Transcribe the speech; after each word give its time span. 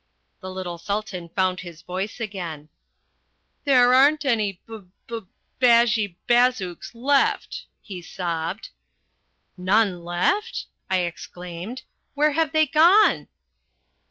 The 0.39 0.49
little 0.49 0.79
Sultan 0.79 1.29
found 1.29 1.59
his 1.59 1.83
voice 1.83 2.19
again. 2.19 2.69
"There 3.65 3.93
aren't 3.93 4.25
any 4.25 4.59
Bub 4.65 4.89
Bub 5.05 5.27
Bashi 5.59 6.17
Bazouks 6.27 6.95
left," 6.95 7.67
he 7.83 8.01
sobbed. 8.01 8.69
"None 9.57 10.03
left?" 10.03 10.65
I 10.89 11.01
exclaimed. 11.01 11.83
"Where 12.15 12.33
are 12.35 12.47
they 12.47 12.65
gone?" 12.65 13.27